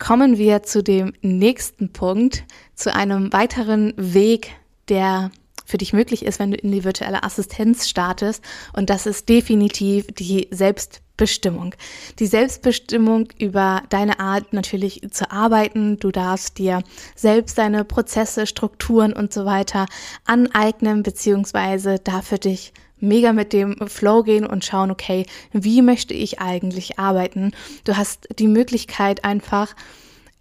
Kommen 0.00 0.38
wir 0.38 0.64
zu 0.64 0.82
dem 0.82 1.12
nächsten 1.22 1.92
Punkt, 1.92 2.42
zu 2.74 2.92
einem 2.92 3.32
weiteren 3.32 3.94
Weg, 3.96 4.50
der 4.88 5.30
für 5.70 5.78
dich 5.78 5.92
möglich 5.92 6.24
ist, 6.24 6.38
wenn 6.38 6.50
du 6.50 6.56
in 6.56 6.72
die 6.72 6.84
virtuelle 6.84 7.22
Assistenz 7.22 7.88
startest. 7.88 8.44
Und 8.72 8.90
das 8.90 9.06
ist 9.06 9.28
definitiv 9.28 10.06
die 10.08 10.48
Selbstbestimmung. 10.50 11.74
Die 12.18 12.26
Selbstbestimmung 12.26 13.28
über 13.38 13.82
deine 13.88 14.20
Art 14.20 14.52
natürlich 14.52 15.00
zu 15.10 15.30
arbeiten. 15.30 15.98
Du 15.98 16.10
darfst 16.10 16.58
dir 16.58 16.82
selbst 17.14 17.56
deine 17.58 17.84
Prozesse, 17.84 18.46
Strukturen 18.46 19.12
und 19.12 19.32
so 19.32 19.44
weiter 19.44 19.86
aneignen, 20.24 21.02
beziehungsweise 21.02 21.98
da 21.98 22.22
für 22.22 22.38
dich 22.38 22.72
mega 23.00 23.32
mit 23.32 23.52
dem 23.52 23.76
Flow 23.88 24.22
gehen 24.22 24.46
und 24.46 24.64
schauen, 24.64 24.90
okay, 24.90 25.26
wie 25.52 25.82
möchte 25.82 26.14
ich 26.14 26.40
eigentlich 26.40 26.98
arbeiten? 26.98 27.52
Du 27.84 27.96
hast 27.96 28.28
die 28.38 28.48
Möglichkeit 28.48 29.24
einfach, 29.24 29.74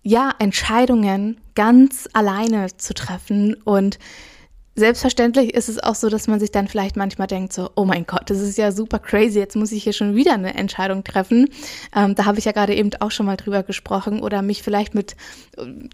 ja, 0.01 0.33
Entscheidungen 0.39 1.39
ganz 1.55 2.07
alleine 2.13 2.67
zu 2.77 2.93
treffen 2.93 3.53
und 3.53 3.99
Selbstverständlich 4.79 5.53
ist 5.53 5.67
es 5.67 5.77
auch 5.77 5.93
so, 5.93 6.07
dass 6.07 6.27
man 6.27 6.39
sich 6.39 6.51
dann 6.51 6.69
vielleicht 6.69 6.95
manchmal 6.95 7.27
denkt, 7.27 7.51
so, 7.51 7.69
oh 7.75 7.83
mein 7.83 8.05
Gott, 8.05 8.29
das 8.29 8.39
ist 8.39 8.57
ja 8.57 8.71
super 8.71 8.97
crazy, 8.97 9.37
jetzt 9.37 9.57
muss 9.57 9.73
ich 9.73 9.83
hier 9.83 9.91
schon 9.91 10.15
wieder 10.15 10.33
eine 10.33 10.53
Entscheidung 10.53 11.03
treffen. 11.03 11.49
Ähm, 11.93 12.15
da 12.15 12.23
habe 12.23 12.39
ich 12.39 12.45
ja 12.45 12.53
gerade 12.53 12.73
eben 12.73 12.89
auch 13.01 13.11
schon 13.11 13.25
mal 13.25 13.35
drüber 13.35 13.63
gesprochen 13.63 14.21
oder 14.21 14.41
mich 14.41 14.63
vielleicht 14.63 14.95
mit, 14.95 15.17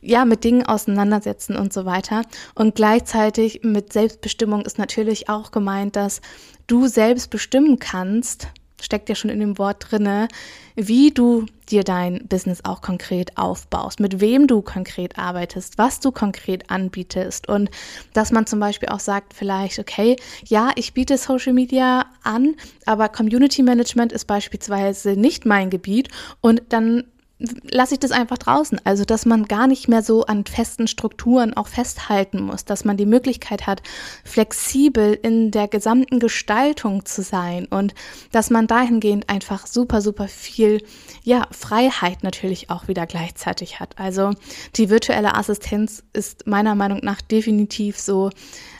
ja, 0.03 0.23
mit 0.23 0.43
Dingen 0.43 0.67
auseinandersetzen 0.67 1.55
und 1.55 1.73
so 1.73 1.85
weiter. 1.85 2.21
Und 2.53 2.75
gleichzeitig 2.75 3.61
mit 3.63 3.91
Selbstbestimmung 3.91 4.61
ist 4.61 4.77
natürlich 4.77 5.29
auch 5.29 5.49
gemeint, 5.49 5.95
dass 5.95 6.21
du 6.67 6.85
selbst 6.85 7.31
bestimmen 7.31 7.79
kannst, 7.79 8.49
steckt 8.81 9.09
ja 9.09 9.15
schon 9.15 9.29
in 9.29 9.39
dem 9.39 9.57
Wort 9.57 9.87
drinne, 9.89 10.27
wie 10.75 11.11
du 11.11 11.45
dir 11.69 11.83
dein 11.83 12.27
Business 12.27 12.63
auch 12.63 12.81
konkret 12.81 13.37
aufbaust, 13.37 13.99
mit 13.99 14.19
wem 14.19 14.47
du 14.47 14.61
konkret 14.61 15.17
arbeitest, 15.17 15.77
was 15.77 15.99
du 15.99 16.11
konkret 16.11 16.69
anbietest. 16.69 17.47
Und 17.47 17.69
dass 18.13 18.31
man 18.31 18.45
zum 18.45 18.59
Beispiel 18.59 18.89
auch 18.89 18.99
sagt, 18.99 19.33
vielleicht, 19.33 19.79
okay, 19.79 20.15
ja, 20.45 20.71
ich 20.75 20.93
biete 20.93 21.17
Social 21.17 21.53
Media 21.53 22.05
an, 22.23 22.55
aber 22.85 23.09
Community 23.09 23.63
Management 23.63 24.11
ist 24.11 24.25
beispielsweise 24.25 25.11
nicht 25.11 25.45
mein 25.45 25.69
Gebiet. 25.69 26.09
Und 26.41 26.61
dann 26.69 27.05
lasse 27.37 27.95
ich 27.95 27.99
das 27.99 28.11
einfach 28.11 28.37
draußen. 28.37 28.79
Also, 28.85 29.03
dass 29.03 29.25
man 29.25 29.45
gar 29.45 29.67
nicht 29.67 29.87
mehr 29.87 30.01
so 30.01 30.25
an 30.25 30.45
festen 30.45 30.87
Strukturen 30.87 31.55
auch 31.55 31.67
festhalten 31.67 32.41
muss, 32.41 32.63
dass 32.63 32.85
man 32.85 32.95
die 32.95 33.05
Möglichkeit 33.05 33.67
hat, 33.67 33.81
flexibel 34.23 35.13
in 35.21 35.51
der 35.51 35.67
gesamten 35.67 36.19
Gestaltung 36.19 37.05
zu 37.05 37.21
sein 37.23 37.65
und 37.65 37.93
dass 38.31 38.49
man 38.49 38.67
dahingehend 38.67 39.29
einfach 39.29 39.67
super, 39.67 40.01
super 40.01 40.27
viel, 40.27 40.81
ja, 41.23 41.47
Freiheit 41.51 42.23
natürlich 42.23 42.69
auch 42.69 42.87
wieder 42.87 43.05
gleichzeitig 43.05 43.79
hat. 43.79 43.97
Also, 43.99 44.31
die 44.75 44.89
virtuelle 44.89 45.35
Assistenz 45.35 46.03
ist 46.13 46.47
meiner 46.47 46.75
Meinung 46.75 46.99
nach 47.03 47.21
definitiv 47.21 47.99
so, 47.99 48.29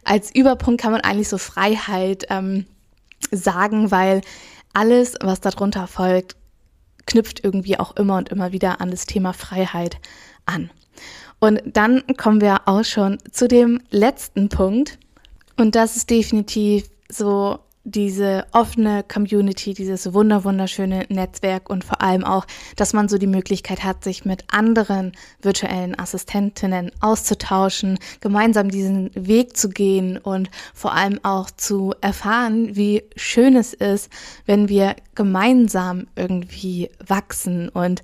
als 0.06 0.34
Überpunkt 0.34 0.82
kann 0.82 0.92
man 0.92 1.02
eigentlich 1.02 1.30
so 1.30 1.38
Freiheit 1.38 2.28
ähm, 2.30 2.66
sagen, 3.32 3.92
weil 3.92 4.22
alles, 4.74 5.16
was 5.22 5.42
darunter 5.42 5.88
folgt, 5.88 6.36
knüpft 7.06 7.44
irgendwie 7.44 7.80
auch 7.80 7.96
immer 7.96 8.18
und 8.18 8.30
immer 8.30 8.52
wieder 8.52 8.82
an 8.82 8.92
das 8.92 9.06
Thema 9.06 9.34
Freiheit 9.34 9.98
an. 10.46 10.70
Und 11.40 11.62
dann 11.66 12.04
kommen 12.18 12.42
wir 12.42 12.68
auch 12.68 12.84
schon 12.84 13.18
zu 13.32 13.48
dem 13.48 13.82
letzten 13.92 14.50
Punkt. 14.50 14.98
Und 15.58 15.76
das 15.76 15.96
ist 15.96 16.10
definitiv 16.10 16.90
so 17.10 17.60
diese 17.86 18.48
offene 18.52 19.04
Community, 19.04 19.76
dieses 19.76 20.14
wunder 20.14 20.44
wunderschöne 20.44 21.06
Netzwerk 21.10 21.70
und 21.70 21.84
vor 21.84 22.02
allem 22.02 22.24
auch, 22.24 22.46
dass 22.76 22.94
man 22.94 23.08
so 23.08 23.20
die 23.20 23.28
Möglichkeit 23.28 23.84
hat, 23.84 24.04
sich 24.04 24.26
mit 24.26 24.44
anderen 24.52 25.12
virtuellen 25.42 25.98
Assistentinnen 25.98 26.92
auszutauschen, 27.00 28.00
gemeinsam 28.22 28.70
diesen 28.70 29.12
Weg 29.14 29.56
zu 29.56 29.70
gehen 29.70 30.18
und 30.18 30.50
vor 30.74 30.94
allem 30.94 31.20
auch 31.24 31.52
zu 31.52 31.94
erfahren, 32.02 32.76
wie 32.76 33.04
schön 33.16 33.56
es 33.56 33.74
ist, 33.74 34.10
wenn 34.48 34.68
wir 34.68 34.96
gemeinsam 35.14 36.08
irgendwie 36.16 36.90
wachsen. 37.06 37.70
Und 37.70 38.02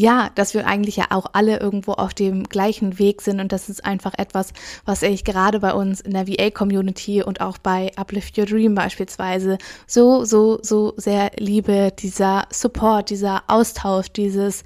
ja, 0.00 0.30
dass 0.34 0.54
wir 0.54 0.66
eigentlich 0.66 0.96
ja 0.96 1.06
auch 1.10 1.26
alle 1.34 1.60
irgendwo 1.60 1.92
auf 1.92 2.14
dem 2.14 2.44
gleichen 2.44 2.98
Weg 2.98 3.20
sind 3.20 3.38
und 3.38 3.52
das 3.52 3.68
ist 3.68 3.84
einfach 3.84 4.14
etwas, 4.16 4.52
was 4.86 5.02
ich 5.02 5.24
gerade 5.24 5.60
bei 5.60 5.74
uns 5.74 6.00
in 6.00 6.12
der 6.12 6.26
VA-Community 6.26 7.22
und 7.22 7.42
auch 7.42 7.58
bei 7.58 7.92
Uplift 7.96 8.38
Your 8.38 8.46
Dream 8.46 8.74
beispielsweise 8.74 9.58
so, 9.86 10.24
so, 10.24 10.58
so 10.62 10.94
sehr 10.96 11.32
liebe, 11.36 11.92
dieser 11.98 12.46
Support, 12.50 13.10
dieser 13.10 13.42
Austausch, 13.46 14.10
dieses 14.10 14.64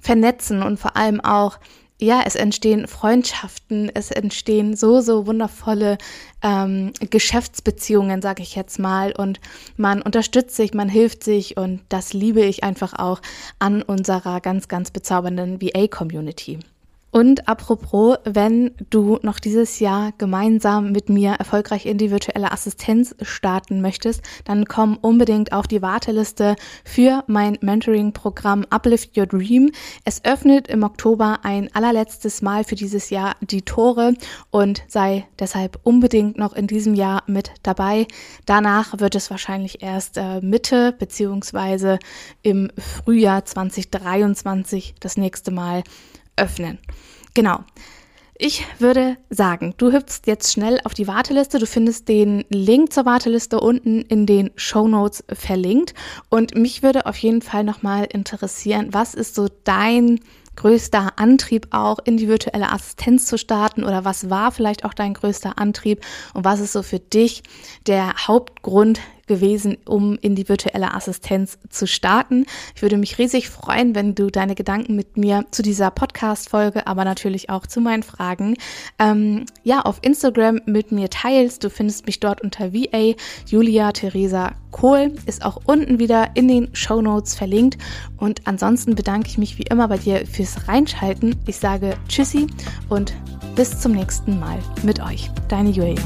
Vernetzen 0.00 0.62
und 0.62 0.78
vor 0.78 0.96
allem 0.98 1.20
auch 1.22 1.58
ja, 2.00 2.22
es 2.26 2.34
entstehen 2.34 2.88
Freundschaften, 2.88 3.90
es 3.94 4.10
entstehen 4.10 4.76
so, 4.76 5.00
so 5.00 5.26
wundervolle 5.26 5.98
ähm, 6.42 6.92
Geschäftsbeziehungen, 7.10 8.20
sage 8.20 8.42
ich 8.42 8.56
jetzt 8.56 8.78
mal. 8.78 9.12
Und 9.12 9.40
man 9.76 10.02
unterstützt 10.02 10.56
sich, 10.56 10.74
man 10.74 10.88
hilft 10.88 11.22
sich 11.22 11.56
und 11.56 11.82
das 11.88 12.12
liebe 12.12 12.42
ich 12.42 12.64
einfach 12.64 12.94
auch 12.94 13.20
an 13.58 13.82
unserer 13.82 14.40
ganz, 14.40 14.68
ganz 14.68 14.90
bezaubernden 14.90 15.60
VA-Community. 15.62 16.58
Und 17.14 17.46
apropos, 17.46 18.16
wenn 18.24 18.72
du 18.90 19.20
noch 19.22 19.38
dieses 19.38 19.78
Jahr 19.78 20.10
gemeinsam 20.18 20.90
mit 20.90 21.08
mir 21.08 21.34
erfolgreich 21.34 21.86
in 21.86 21.96
die 21.96 22.10
virtuelle 22.10 22.50
Assistenz 22.50 23.14
starten 23.22 23.80
möchtest, 23.80 24.20
dann 24.44 24.64
komm 24.64 24.96
unbedingt 24.96 25.52
auf 25.52 25.68
die 25.68 25.80
Warteliste 25.80 26.56
für 26.84 27.22
mein 27.28 27.56
Mentoring-Programm 27.60 28.66
Uplift 28.68 29.16
Your 29.16 29.26
Dream. 29.26 29.70
Es 30.04 30.24
öffnet 30.24 30.66
im 30.66 30.82
Oktober 30.82 31.38
ein 31.44 31.72
allerletztes 31.72 32.42
Mal 32.42 32.64
für 32.64 32.74
dieses 32.74 33.10
Jahr 33.10 33.36
die 33.40 33.62
Tore 33.62 34.14
und 34.50 34.82
sei 34.88 35.24
deshalb 35.38 35.78
unbedingt 35.84 36.36
noch 36.36 36.54
in 36.54 36.66
diesem 36.66 36.94
Jahr 36.96 37.22
mit 37.28 37.52
dabei. 37.62 38.08
Danach 38.44 38.98
wird 38.98 39.14
es 39.14 39.30
wahrscheinlich 39.30 39.84
erst 39.84 40.18
äh, 40.18 40.40
Mitte 40.40 40.90
beziehungsweise 40.98 42.00
im 42.42 42.72
Frühjahr 42.76 43.44
2023 43.44 44.96
das 44.98 45.16
nächste 45.16 45.52
Mal 45.52 45.84
öffnen. 46.36 46.78
Genau. 47.34 47.60
Ich 48.36 48.64
würde 48.80 49.16
sagen, 49.30 49.74
du 49.76 49.92
hüpfst 49.92 50.22
jetzt 50.26 50.52
schnell 50.52 50.80
auf 50.82 50.92
die 50.92 51.06
Warteliste. 51.06 51.60
Du 51.60 51.66
findest 51.66 52.08
den 52.08 52.44
Link 52.48 52.92
zur 52.92 53.06
Warteliste 53.06 53.60
unten 53.60 54.02
in 54.02 54.26
den 54.26 54.50
Show 54.56 54.88
Notes 54.88 55.22
verlinkt. 55.28 55.94
Und 56.30 56.56
mich 56.56 56.82
würde 56.82 57.06
auf 57.06 57.16
jeden 57.16 57.42
Fall 57.42 57.62
nochmal 57.62 58.06
interessieren, 58.10 58.88
was 58.90 59.14
ist 59.14 59.36
so 59.36 59.48
dein 59.62 60.18
größter 60.56 61.12
Antrieb 61.16 61.68
auch 61.70 61.98
in 62.04 62.16
die 62.16 62.28
virtuelle 62.28 62.72
Assistenz 62.72 63.26
zu 63.26 63.38
starten 63.38 63.84
oder 63.84 64.04
was 64.04 64.30
war 64.30 64.52
vielleicht 64.52 64.84
auch 64.84 64.94
dein 64.94 65.14
größter 65.14 65.58
Antrieb 65.58 66.04
und 66.32 66.44
was 66.44 66.60
ist 66.60 66.72
so 66.72 66.82
für 66.82 67.00
dich 67.00 67.42
der 67.86 68.14
Hauptgrund 68.26 69.00
gewesen, 69.26 69.78
um 69.86 70.18
in 70.20 70.34
die 70.34 70.48
virtuelle 70.48 70.94
Assistenz 70.94 71.58
zu 71.68 71.86
starten. 71.86 72.46
Ich 72.74 72.82
würde 72.82 72.96
mich 72.96 73.18
riesig 73.18 73.48
freuen, 73.48 73.94
wenn 73.94 74.14
du 74.14 74.30
deine 74.30 74.54
Gedanken 74.54 74.96
mit 74.96 75.16
mir 75.16 75.44
zu 75.50 75.62
dieser 75.62 75.90
Podcast-Folge, 75.90 76.86
aber 76.86 77.04
natürlich 77.04 77.50
auch 77.50 77.66
zu 77.66 77.80
meinen 77.80 78.02
Fragen, 78.02 78.56
ähm, 78.98 79.46
ja, 79.62 79.80
auf 79.80 79.98
Instagram 80.02 80.60
mit 80.66 80.92
mir 80.92 81.10
teilst. 81.10 81.64
Du 81.64 81.70
findest 81.70 82.06
mich 82.06 82.20
dort 82.20 82.40
unter 82.40 82.72
VA 82.72 83.14
Julia 83.46 83.92
Theresa 83.92 84.52
Kohl, 84.70 85.12
ist 85.26 85.44
auch 85.44 85.60
unten 85.66 85.98
wieder 85.98 86.30
in 86.34 86.48
den 86.48 86.74
Show 86.74 87.00
Notes 87.00 87.34
verlinkt. 87.34 87.78
Und 88.16 88.46
ansonsten 88.46 88.94
bedanke 88.94 89.28
ich 89.28 89.38
mich 89.38 89.58
wie 89.58 89.62
immer 89.70 89.88
bei 89.88 89.98
dir 89.98 90.26
fürs 90.26 90.68
Reinschalten. 90.68 91.36
Ich 91.46 91.56
sage 91.56 91.96
Tschüssi 92.08 92.46
und 92.88 93.14
bis 93.54 93.80
zum 93.80 93.92
nächsten 93.92 94.40
Mal 94.40 94.58
mit 94.82 95.00
euch. 95.00 95.30
Deine 95.48 95.70
Julia. 95.70 96.02